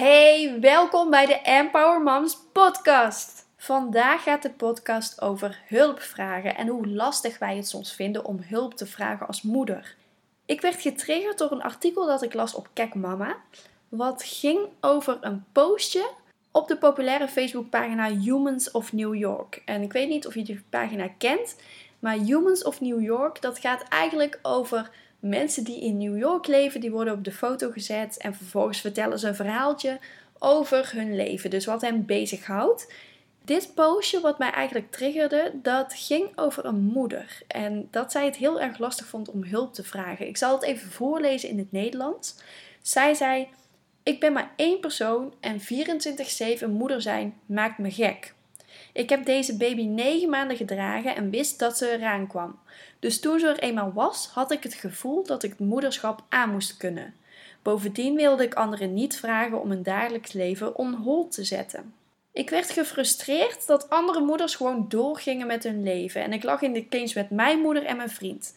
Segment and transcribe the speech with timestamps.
[0.00, 3.46] Hey, welkom bij de Empower Moms podcast.
[3.56, 8.74] Vandaag gaat de podcast over hulpvragen en hoe lastig wij het soms vinden om hulp
[8.74, 9.96] te vragen als moeder.
[10.44, 13.36] Ik werd getriggerd door een artikel dat ik las op Kek Mama,
[13.88, 16.10] wat ging over een postje
[16.50, 19.62] op de populaire Facebookpagina Humans of New York.
[19.64, 21.56] En ik weet niet of je die pagina kent,
[21.98, 24.90] maar Humans of New York, dat gaat eigenlijk over
[25.20, 29.18] mensen die in New York leven, die worden op de foto gezet en vervolgens vertellen
[29.18, 29.98] ze een verhaaltje
[30.38, 31.50] over hun leven.
[31.50, 32.92] Dus wat hen bezighoudt.
[33.44, 37.42] Dit postje, wat mij eigenlijk triggerde, dat ging over een moeder.
[37.46, 40.26] En dat zij het heel erg lastig vond om hulp te vragen.
[40.26, 42.36] Ik zal het even voorlezen in het Nederlands.
[42.82, 43.48] Zij zei:
[44.02, 45.60] Ik ben maar één persoon en
[46.66, 48.34] 24-7 moeder zijn maakt me gek.
[48.92, 52.58] Ik heb deze baby negen maanden gedragen en wist dat ze eraan kwam.
[52.98, 56.50] Dus toen ze er eenmaal was, had ik het gevoel dat ik het moederschap aan
[56.50, 57.14] moest kunnen.
[57.62, 61.94] Bovendien wilde ik anderen niet vragen om hun dagelijks leven on hold te zetten.
[62.32, 66.72] Ik werd gefrustreerd dat andere moeders gewoon doorgingen met hun leven en ik lag in
[66.72, 68.54] de clinch met mijn moeder en mijn vriend.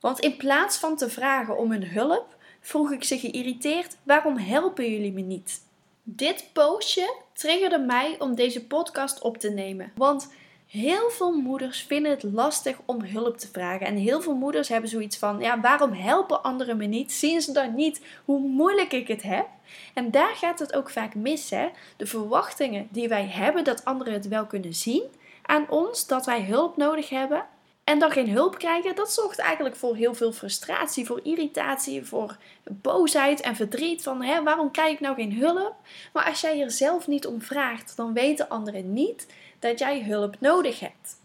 [0.00, 4.90] Want in plaats van te vragen om hun hulp, vroeg ik ze geïrriteerd: waarom helpen
[4.90, 5.60] jullie me niet?
[6.04, 9.92] Dit postje triggerde mij om deze podcast op te nemen.
[9.94, 10.32] Want
[10.66, 13.86] heel veel moeders vinden het lastig om hulp te vragen.
[13.86, 17.12] En heel veel moeders hebben zoiets van: ja, waarom helpen anderen me niet?
[17.12, 19.46] Zien ze dan niet hoe moeilijk ik het heb?
[19.94, 21.68] En daar gaat het ook vaak mis, hè?
[21.96, 25.02] De verwachtingen die wij hebben dat anderen het wel kunnen zien
[25.42, 27.46] aan ons, dat wij hulp nodig hebben.
[27.84, 32.36] En dan geen hulp krijgen, dat zorgt eigenlijk voor heel veel frustratie, voor irritatie, voor
[32.64, 34.02] boosheid en verdriet.
[34.02, 35.74] Van hè, waarom krijg ik nou geen hulp?
[36.12, 39.26] Maar als jij er zelf niet om vraagt, dan weten anderen niet
[39.58, 41.20] dat jij hulp nodig hebt.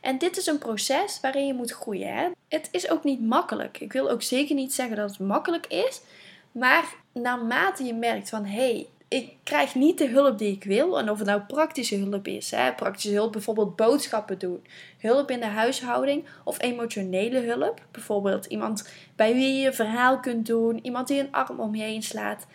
[0.00, 2.16] En dit is een proces waarin je moet groeien.
[2.16, 2.28] Hè?
[2.48, 3.80] Het is ook niet makkelijk.
[3.80, 6.00] Ik wil ook zeker niet zeggen dat het makkelijk is.
[6.52, 10.98] Maar naarmate je merkt van hé, hey, ik krijg niet de hulp die ik wil.
[10.98, 12.72] En of het nou praktische hulp is, hè?
[12.72, 14.66] praktische hulp bijvoorbeeld boodschappen doen,
[14.98, 17.82] hulp in de huishouding of emotionele hulp.
[17.90, 21.82] Bijvoorbeeld iemand bij wie je een verhaal kunt doen, iemand die een arm om je
[21.82, 22.46] heen slaat.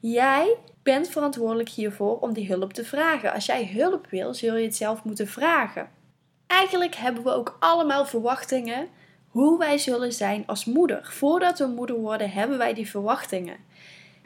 [0.00, 3.32] Jij bent verantwoordelijk hiervoor om die hulp te vragen.
[3.32, 5.88] Als jij hulp wil, zul je het zelf moeten vragen.
[6.46, 8.88] Eigenlijk hebben we ook allemaal verwachtingen
[9.28, 11.08] hoe wij zullen zijn als moeder.
[11.12, 13.56] Voordat we moeder worden, hebben wij die verwachtingen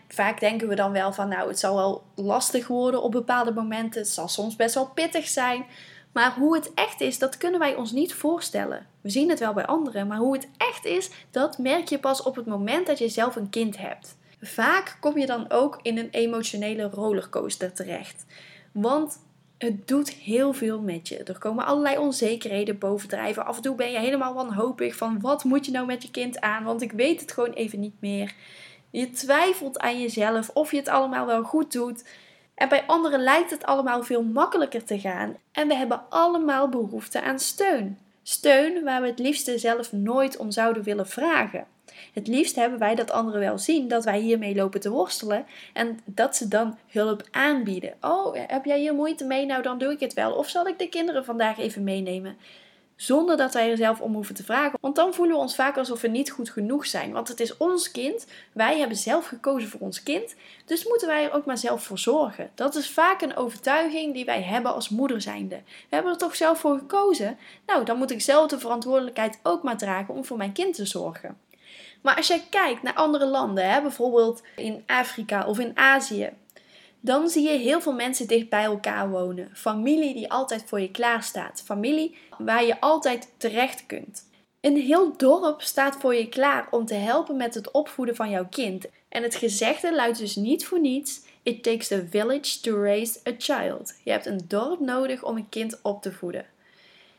[0.09, 4.00] vaak denken we dan wel van, nou, het zal wel lastig worden op bepaalde momenten.
[4.00, 5.65] Het zal soms best wel pittig zijn.
[6.12, 8.87] Maar hoe het echt is, dat kunnen wij ons niet voorstellen.
[9.00, 12.22] We zien het wel bij anderen, maar hoe het echt is, dat merk je pas
[12.22, 14.17] op het moment dat je zelf een kind hebt.
[14.41, 18.25] Vaak kom je dan ook in een emotionele rollercoaster terecht.
[18.73, 19.19] Want
[19.59, 21.17] het doet heel veel met je.
[21.17, 23.47] Er komen allerlei onzekerheden bovendrijven.
[23.47, 26.41] Af en toe ben je helemaal wanhopig van wat moet je nou met je kind
[26.41, 26.65] aan?
[26.65, 28.34] Want ik weet het gewoon even niet meer.
[28.96, 32.04] Je twijfelt aan jezelf of je het allemaal wel goed doet.
[32.54, 35.36] En bij anderen lijkt het allemaal veel makkelijker te gaan.
[35.52, 37.98] En we hebben allemaal behoefte aan steun.
[38.22, 41.66] Steun waar we het liefste zelf nooit om zouden willen vragen.
[42.12, 45.98] Het liefst hebben wij dat anderen wel zien dat wij hiermee lopen te worstelen en
[46.04, 47.94] dat ze dan hulp aanbieden.
[48.00, 49.46] Oh, heb jij hier moeite mee?
[49.46, 50.32] Nou, dan doe ik het wel.
[50.32, 52.36] Of zal ik de kinderen vandaag even meenemen?
[52.96, 54.78] Zonder dat wij er zelf om hoeven te vragen.
[54.80, 57.12] Want dan voelen we ons vaak alsof we niet goed genoeg zijn.
[57.12, 58.26] Want het is ons kind.
[58.52, 60.34] Wij hebben zelf gekozen voor ons kind.
[60.64, 62.50] Dus moeten wij er ook maar zelf voor zorgen.
[62.54, 65.56] Dat is vaak een overtuiging die wij hebben als moeder zijnde.
[65.66, 67.38] We hebben er toch zelf voor gekozen?
[67.66, 70.86] Nou, dan moet ik zelf de verantwoordelijkheid ook maar dragen om voor mijn kind te
[70.86, 71.38] zorgen.
[72.02, 76.30] Maar als jij kijkt naar andere landen, hè, bijvoorbeeld in Afrika of in Azië,
[77.06, 79.50] dan zie je heel veel mensen dicht bij elkaar wonen.
[79.53, 81.62] Familie die altijd voor je klaar staat.
[81.65, 84.28] Familie waar je altijd terecht kunt.
[84.61, 88.47] Een heel dorp staat voor je klaar om te helpen met het opvoeden van jouw
[88.49, 88.87] kind.
[89.09, 93.33] En het gezegde luidt dus niet voor niets: It takes a village to raise a
[93.38, 93.94] child.
[94.05, 96.47] Je hebt een dorp nodig om een kind op te voeden.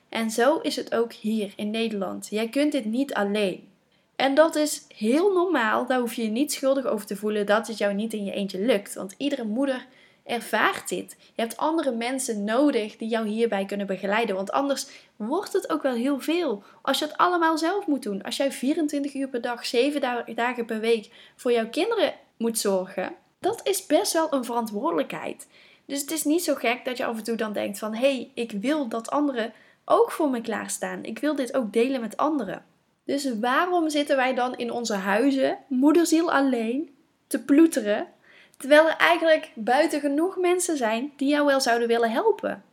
[0.09, 2.27] En zo is het ook hier in Nederland.
[2.29, 3.67] Jij kunt dit niet alleen.
[4.17, 5.85] En dat is heel normaal.
[5.85, 8.31] Daar hoef je je niet schuldig over te voelen dat het jou niet in je
[8.31, 8.93] eentje lukt.
[8.93, 9.85] Want iedere moeder
[10.23, 11.15] ervaart dit.
[11.19, 14.35] Je hebt andere mensen nodig die jou hierbij kunnen begeleiden.
[14.35, 16.63] Want anders wordt het ook wel heel veel.
[16.81, 18.23] Als je het allemaal zelf moet doen.
[18.23, 23.15] Als jij 24 uur per dag, 7 dagen per week voor jouw kinderen moet zorgen.
[23.39, 25.47] Dat is best wel een verantwoordelijkheid.
[25.85, 27.93] Dus het is niet zo gek dat je af en toe dan denkt van...
[27.93, 29.53] Hé, hey, ik wil dat anderen
[29.85, 31.03] ook voor me klaarstaan.
[31.03, 32.65] Ik wil dit ook delen met anderen.
[33.07, 36.95] Dus waarom zitten wij dan in onze huizen, moederziel alleen,
[37.27, 38.07] te ploeteren,
[38.57, 42.63] terwijl er eigenlijk buiten genoeg mensen zijn die jou wel zouden willen helpen?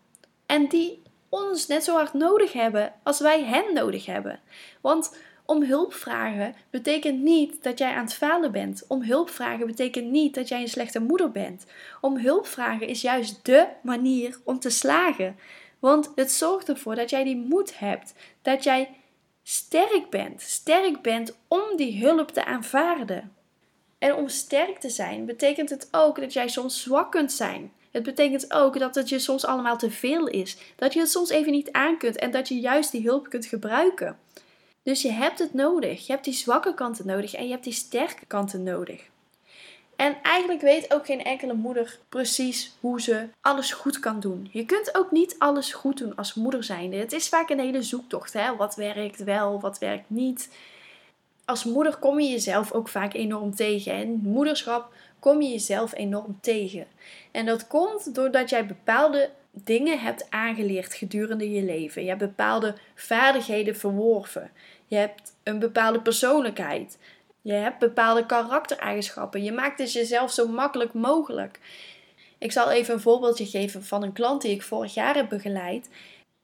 [0.47, 4.41] En die ons net zo hard nodig hebben als wij hen nodig hebben.
[4.81, 5.13] Want
[5.47, 8.85] Om hulp vragen betekent niet dat jij aan het falen bent.
[8.89, 11.65] Om hulp vragen betekent niet dat jij een slechte moeder bent.
[12.01, 15.37] Om hulp vragen is juist dé manier om te slagen.
[15.79, 18.91] Want het zorgt ervoor dat jij die moed hebt, dat jij
[19.45, 20.43] sterk bent.
[20.43, 23.33] Sterk bent om die hulp te aanvaarden.
[23.99, 27.73] En om sterk te zijn betekent het ook dat jij soms zwak kunt zijn.
[27.91, 30.57] Het betekent ook dat het je soms allemaal te veel is.
[30.77, 33.47] Dat je het soms even niet aan kunt en dat je juist die hulp kunt
[33.47, 34.19] gebruiken.
[34.83, 36.07] Dus je hebt het nodig.
[36.07, 39.03] Je hebt die zwakke kanten nodig en je hebt die sterke kanten nodig.
[39.97, 44.49] En eigenlijk weet ook geen enkele moeder precies hoe ze alles goed kan doen.
[44.53, 46.97] Je kunt ook niet alles goed doen als moeder zijnde.
[46.97, 48.33] Het is vaak een hele zoektocht.
[48.33, 48.57] Hè?
[48.57, 50.49] Wat werkt wel, wat werkt niet.
[51.45, 53.93] Als moeder kom je jezelf ook vaak enorm tegen.
[53.93, 56.87] En moederschap kom je jezelf enorm tegen.
[57.31, 62.03] En dat komt doordat jij bepaalde dingen hebt aangeleerd gedurende je leven.
[62.03, 64.51] Je hebt bepaalde vaardigheden verworven.
[64.87, 66.99] Je hebt een bepaalde persoonlijkheid.
[67.45, 69.43] Je hebt bepaalde karaktereigenschappen.
[69.43, 71.61] Je maakt het jezelf zo makkelijk mogelijk.
[72.39, 75.89] Ik zal even een voorbeeldje geven van een klant die ik vorig jaar heb begeleid.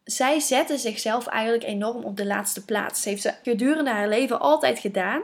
[0.05, 3.03] Zij zette zichzelf eigenlijk enorm op de laatste plaats.
[3.03, 5.23] Ze heeft ze gedurende haar leven altijd gedaan.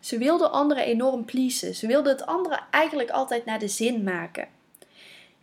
[0.00, 1.74] Ze wilde anderen enorm pleasen.
[1.74, 4.48] Ze wilde het anderen eigenlijk altijd naar de zin maken.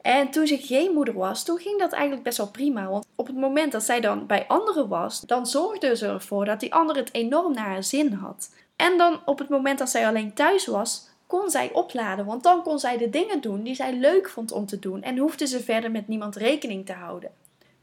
[0.02, 2.88] En toen ze geen moeder was, toen ging dat eigenlijk best wel prima.
[2.88, 6.60] Want op het moment dat zij dan bij anderen was, dan zorgde ze ervoor dat
[6.60, 8.50] die ander het enorm naar haar zin had.
[8.76, 12.26] En dan op het moment dat zij alleen thuis was, kon zij opladen.
[12.26, 15.04] Want dan kon zij de dingen doen die zij leuk vond om te doen.
[15.04, 17.32] En hoefde ze verder met niemand rekening te houden.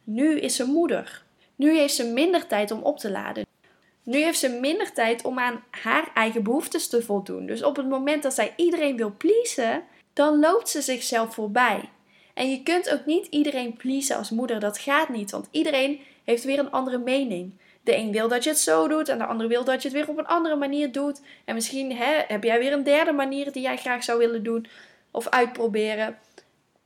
[0.05, 1.23] Nu is ze moeder.
[1.57, 3.47] Nu heeft ze minder tijd om op te laden.
[4.03, 7.47] Nu heeft ze minder tijd om aan haar eigen behoeftes te voldoen.
[7.47, 11.89] Dus op het moment dat zij iedereen wil pleasen, dan loopt ze zichzelf voorbij.
[12.35, 14.61] En je kunt ook niet iedereen pleasen als moeder.
[14.61, 17.53] Dat gaat niet, want iedereen heeft weer een andere mening.
[17.83, 19.97] De een wil dat je het zo doet en de ander wil dat je het
[19.97, 21.21] weer op een andere manier doet.
[21.45, 24.67] En misschien hè, heb jij weer een derde manier die jij graag zou willen doen
[25.11, 26.19] of uitproberen.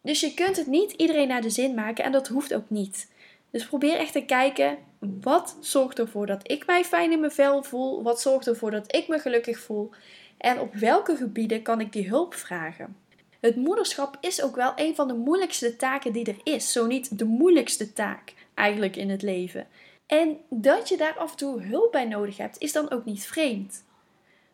[0.03, 3.11] Dus je kunt het niet iedereen naar de zin maken en dat hoeft ook niet.
[3.51, 4.79] Dus probeer echt te kijken,
[5.21, 8.03] wat zorgt ervoor dat ik mij fijn in mijn vel voel?
[8.03, 9.91] Wat zorgt ervoor dat ik me gelukkig voel?
[10.39, 12.97] En op welke gebieden kan ik die hulp vragen?
[13.41, 16.73] Het moederschap is ook wel een van de moeilijkste taken die er is.
[16.73, 19.67] Zo niet de moeilijkste taak eigenlijk in het leven.
[20.07, 23.27] En dat je daar af en toe hulp bij nodig hebt, is dan ook niet
[23.27, 23.85] vreemd.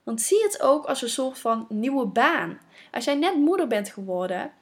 [0.03, 2.61] Want zie het ook als een soort van nieuwe baan.
[2.91, 4.53] Als jij net moeder bent geworden,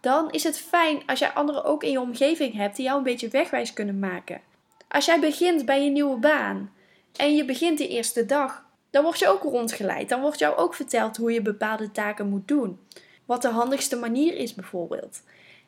[0.00, 3.04] dan is het fijn als jij anderen ook in je omgeving hebt die jou een
[3.04, 4.40] beetje wegwijs kunnen maken.
[4.88, 6.72] Als jij begint bij je nieuwe baan
[7.16, 10.08] en je begint die eerste dag, dan word je ook rondgeleid.
[10.08, 12.80] Dan wordt jou ook verteld hoe je bepaalde taken moet doen.
[13.24, 15.22] Wat de handigste manier is bijvoorbeeld.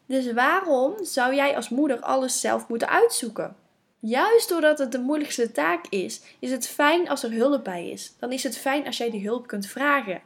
[0.06, 3.56] Dus waarom zou jij als moeder alles zelf moeten uitzoeken?
[4.06, 8.14] Juist doordat het de moeilijkste taak is, is het fijn als er hulp bij is.
[8.18, 10.22] Dan is het fijn als jij die hulp kunt vragen.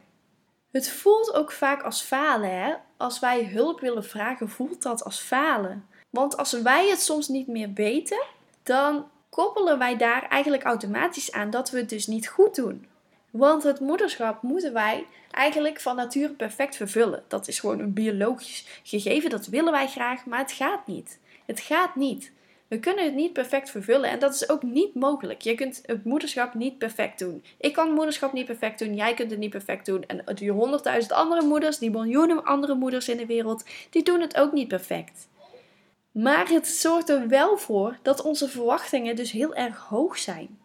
[0.71, 2.73] Het voelt ook vaak als falen, hè?
[2.97, 5.85] Als wij hulp willen vragen, voelt dat als falen.
[6.09, 8.23] Want als wij het soms niet meer weten,
[8.63, 12.87] dan koppelen wij daar eigenlijk automatisch aan dat we het dus niet goed doen.
[13.29, 17.23] Want het moederschap moeten wij eigenlijk van nature perfect vervullen.
[17.27, 21.19] Dat is gewoon een biologisch gegeven, dat willen wij graag, maar het gaat niet.
[21.45, 22.31] Het gaat niet.
[22.69, 25.41] We kunnen het niet perfect vervullen en dat is ook niet mogelijk.
[25.41, 27.43] Je kunt het moederschap niet perfect doen.
[27.57, 30.05] Ik kan het moederschap niet perfect doen, jij kunt het niet perfect doen.
[30.05, 34.37] En die honderdduizend andere moeders, die miljoenen andere moeders in de wereld, die doen het
[34.37, 35.27] ook niet perfect.
[36.11, 40.59] Maar het zorgt er wel voor dat onze verwachtingen dus heel erg hoog zijn.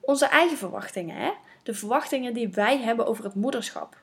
[0.00, 1.30] Onze eigen verwachtingen, hè?
[1.62, 3.96] De verwachtingen die wij hebben over het moederschap.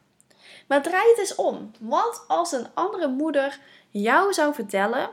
[0.68, 1.72] Maar draai het eens om.
[1.80, 5.10] Wat als een andere moeder jou zou vertellen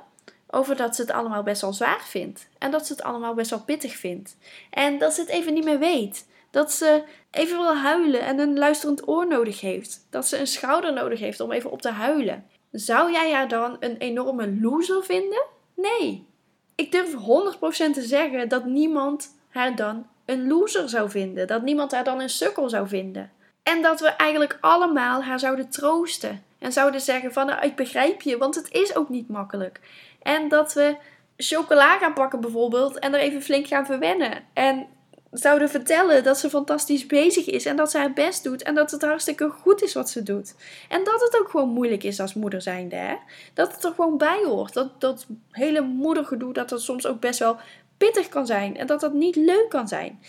[0.51, 2.49] over dat ze het allemaal best wel zwaar vindt.
[2.59, 4.37] En dat ze het allemaal best wel pittig vindt.
[4.71, 6.27] En dat ze het even niet meer weet.
[6.51, 10.07] Dat ze even wil huilen en een luisterend oor nodig heeft.
[10.11, 12.47] Dat ze een schouder nodig heeft om even op te huilen.
[12.71, 15.45] Zou jij haar dan een enorme loser vinden?
[15.75, 16.27] Nee.
[16.75, 17.17] Ik durf 100%
[17.93, 21.47] te zeggen dat niemand haar dan een loser zou vinden.
[21.47, 23.33] Dat niemand haar dan een sukkel zou vinden.
[23.63, 26.45] En dat we eigenlijk allemaal haar zouden troosten.
[26.59, 29.81] En zouden zeggen van nou, ik begrijp je, want het is ook niet makkelijk.
[30.23, 30.97] En dat we
[31.37, 34.45] chocola gaan pakken bijvoorbeeld en er even flink gaan verwennen.
[34.53, 34.87] En
[35.31, 38.91] zouden vertellen dat ze fantastisch bezig is en dat ze haar best doet en dat
[38.91, 40.55] het hartstikke goed is wat ze doet.
[40.89, 42.97] En dat het ook gewoon moeilijk is als moeder zijnde.
[42.97, 43.17] Hè?
[43.55, 44.73] Dat het er gewoon bij hoort.
[44.73, 47.57] Dat, dat hele moedergedoe, dat het soms ook best wel
[47.97, 50.21] pittig kan zijn en dat dat niet leuk kan zijn.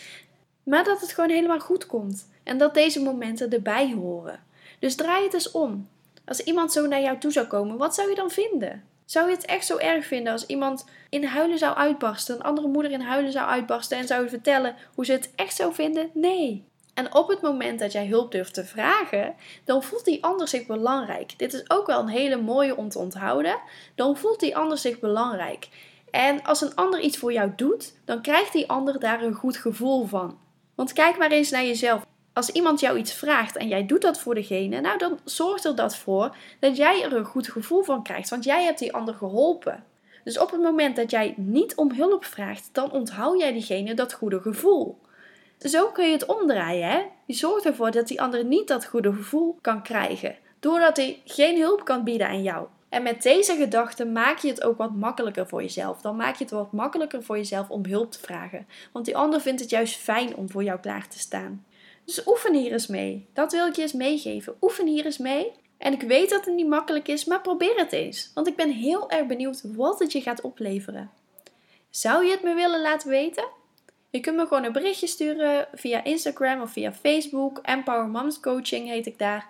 [0.63, 4.43] Maar dat het gewoon helemaal goed komt en dat deze momenten erbij horen.
[4.79, 5.87] Dus draai het eens om.
[6.27, 8.83] Als iemand zo naar jou toe zou komen, wat zou je dan vinden?
[9.05, 12.67] Zou je het echt zo erg vinden als iemand in huilen zou uitbarsten, een andere
[12.67, 16.09] moeder in huilen zou uitbarsten en zou vertellen hoe ze het echt zou vinden?
[16.13, 16.65] Nee.
[16.93, 20.65] En op het moment dat jij hulp durft te vragen, dan voelt die ander zich
[20.65, 21.39] belangrijk.
[21.39, 23.59] Dit is ook wel een hele mooie om te onthouden.
[23.95, 25.67] Dan voelt die ander zich belangrijk.
[26.11, 29.57] En als een ander iets voor jou doet, dan krijgt die ander daar een goed
[29.57, 30.39] gevoel van.
[30.75, 32.05] Want kijk maar eens naar jezelf.
[32.37, 35.75] Als iemand jou iets vraagt en jij doet dat voor degene, nou dan zorgt er
[35.75, 39.13] dat voor dat jij er een goed gevoel van krijgt, want jij hebt die ander
[39.13, 39.83] geholpen.
[40.23, 44.13] Dus op het moment dat jij niet om hulp vraagt, dan onthoud jij diegene dat
[44.13, 44.97] goede gevoel.
[45.59, 46.89] Zo kun je het omdraaien.
[46.89, 47.01] Hè?
[47.25, 51.59] Je zorgt ervoor dat die ander niet dat goede gevoel kan krijgen, doordat hij geen
[51.59, 52.67] hulp kan bieden aan jou.
[52.89, 56.01] En met deze gedachte maak je het ook wat makkelijker voor jezelf.
[56.01, 58.67] Dan maak je het wat makkelijker voor jezelf om hulp te vragen.
[58.91, 61.65] Want die ander vindt het juist fijn om voor jou klaar te staan.
[62.07, 63.29] Dus oefen hier eens mee.
[63.33, 64.55] Dat wil ik je eens meegeven.
[64.61, 65.51] Oefen hier eens mee.
[65.77, 68.31] En ik weet dat het niet makkelijk is, maar probeer het eens.
[68.33, 71.11] Want ik ben heel erg benieuwd wat het je gaat opleveren.
[71.89, 73.47] Zou je het me willen laten weten?
[74.09, 77.59] Je kunt me gewoon een berichtje sturen via Instagram of via Facebook.
[77.61, 79.47] Empower Moms Coaching heet ik daar.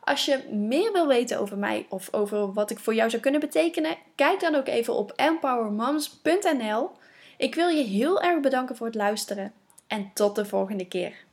[0.00, 3.40] Als je meer wil weten over mij of over wat ik voor jou zou kunnen
[3.40, 6.90] betekenen, kijk dan ook even op empowermoms.nl.
[7.36, 9.52] Ik wil je heel erg bedanken voor het luisteren
[9.86, 11.26] en tot de volgende keer.